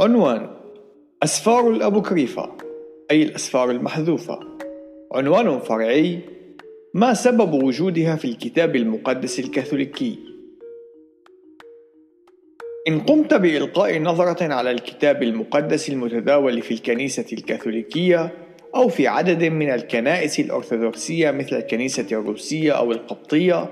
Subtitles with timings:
[0.00, 0.50] عنوان
[1.22, 2.52] أسفار الأبوكريفة
[3.10, 4.40] أي الأسفار المحذوفة
[5.14, 6.18] عنوان فرعي
[6.94, 10.18] ما سبب وجودها في الكتاب المقدس الكاثوليكي؟
[12.88, 18.32] إن قمت بإلقاء نظرة على الكتاب المقدس المتداول في الكنيسة الكاثوليكية
[18.74, 23.70] أو في عدد من الكنائس الأرثوذكسية مثل الكنيسة الروسية أو القبطية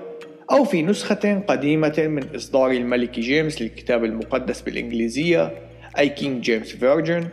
[0.51, 7.27] أو في نسخة قديمة من إصدار الملك جيمس للكتاب المقدس بالإنجليزية أي King James Version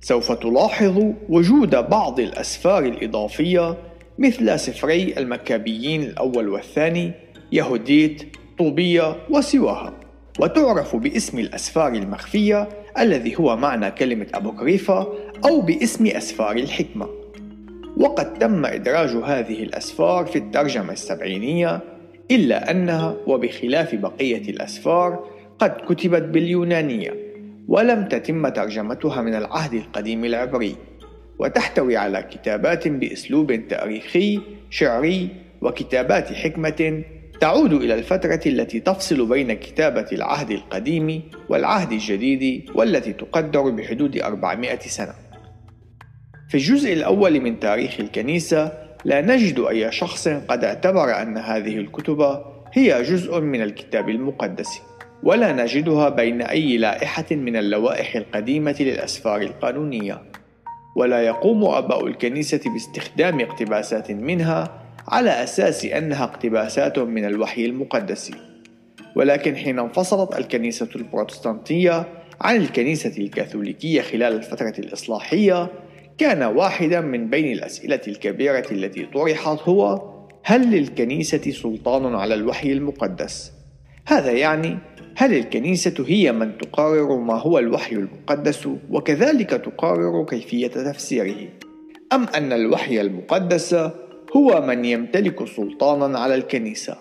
[0.00, 3.76] سوف تلاحظ وجود بعض الأسفار الإضافية
[4.18, 7.12] مثل سفري المكابيين الأول والثاني
[7.52, 8.22] يهوديت
[8.58, 9.92] طوبية وسواها.
[10.40, 12.68] وتعرف باسم الأسفار المخفية
[12.98, 15.08] الذي هو معنى كلمة أبوكريفا
[15.44, 17.08] أو باسم أسفار الحكمة.
[17.96, 21.80] وقد تم إدراج هذه الأسفار في الترجمة السبعينية
[22.30, 25.24] إلا أنها وبخلاف بقية الأسفار
[25.58, 27.23] قد كتبت باليونانية.
[27.68, 30.76] ولم تتم ترجمتها من العهد القديم العبري
[31.38, 34.40] وتحتوي على كتابات بأسلوب تاريخي
[34.70, 35.28] شعري
[35.62, 37.04] وكتابات حكمة
[37.40, 44.78] تعود إلى الفترة التي تفصل بين كتابة العهد القديم والعهد الجديد والتي تقدر بحدود 400
[44.78, 45.14] سنة.
[46.48, 48.72] في الجزء الأول من تاريخ الكنيسة
[49.04, 52.40] لا نجد أي شخص قد اعتبر أن هذه الكتب
[52.72, 54.80] هي جزء من الكتاب المقدس.
[55.24, 60.22] ولا نجدها بين أي لائحة من اللوائح القديمة للأسفار القانونية
[60.96, 68.30] ولا يقوم آباء الكنيسة باستخدام اقتباسات منها على أساس أنها اقتباسات من الوحي المقدس
[69.16, 72.08] ولكن حين انفصلت الكنيسة البروتستانتية
[72.40, 75.68] عن الكنيسة الكاثوليكية خلال الفترة الإصلاحية
[76.18, 80.14] كان واحدا من بين الأسئلة الكبيرة التي طرحت هو
[80.44, 83.52] هل للكنيسة سلطان على الوحي المقدس؟
[84.06, 84.78] هذا يعني
[85.16, 91.48] هل الكنيسة هي من تقرر ما هو الوحي المقدس وكذلك تقرر كيفية تفسيره؟
[92.12, 93.74] أم أن الوحي المقدس
[94.36, 96.96] هو من يمتلك سلطانا على الكنيسة؟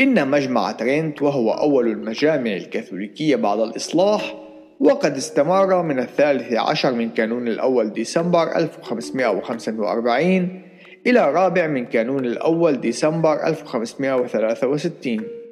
[0.00, 4.34] إن مجمع ترينت وهو أول المجامع الكاثوليكية بعد الإصلاح
[4.80, 10.62] وقد استمر من الثالث عشر من كانون الأول ديسمبر 1545
[11.06, 15.43] إلى رابع من كانون الأول ديسمبر 1563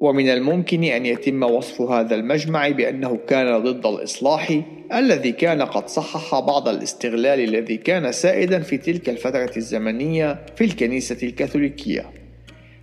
[0.00, 4.60] ومن الممكن أن يتم وصف هذا المجمع بأنه كان ضد الإصلاح
[4.94, 11.16] الذي كان قد صحح بعض الاستغلال الذي كان سائدا في تلك الفترة الزمنية في الكنيسة
[11.22, 12.10] الكاثوليكية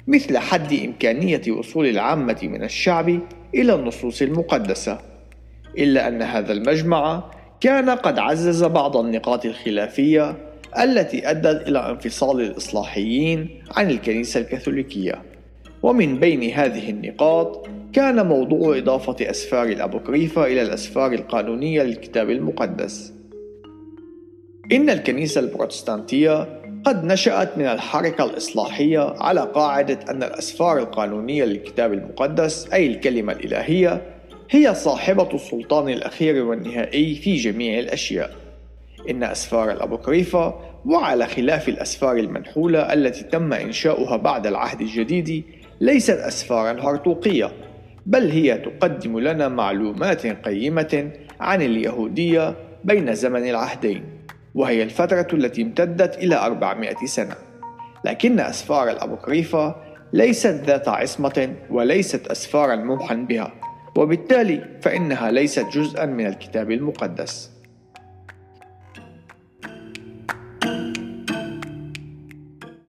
[0.07, 3.19] مثل حد إمكانية وصول العامة من الشعب
[3.55, 4.99] إلى النصوص المقدسة
[5.77, 7.23] إلا أن هذا المجمع
[7.61, 10.35] كان قد عزز بعض النقاط الخلافية
[10.79, 15.36] التي أدت إلى انفصال الإصلاحيين عن الكنيسة الكاثوليكية.
[15.83, 23.13] ومن بين هذه النقاط كان موضوع إضافة أسفار الأبوكريفة إلى الأسفار القانونية للكتاب المقدس.
[24.71, 32.69] إن الكنيسة البروتستانتية قد نشأت من الحركة الإصلاحية على قاعدة أن الأسفار القانونية للكتاب المقدس
[32.73, 34.01] أي الكلمة الإلهية
[34.49, 38.35] هي صاحبة السلطان الأخير والنهائي في جميع الأشياء.
[39.09, 40.55] إن أسفار الأبوكريفة
[40.85, 45.43] وعلى خلاف الأسفار المنحولة التي تم إنشاؤها بعد العهد الجديد
[45.81, 47.51] ليست أسفارا هرطوقية
[48.05, 54.03] بل هي تقدم لنا معلومات قيمة عن اليهودية بين زمن العهدين
[54.55, 57.35] وهي الفترة التي امتدت إلى 400 سنة.
[58.05, 59.75] لكن أسفار الأبوكريفة
[60.13, 63.53] ليست ذات عصمة وليست أسفارا ممحا بها
[63.95, 67.56] وبالتالي فإنها ليست جزءا من الكتاب المقدس.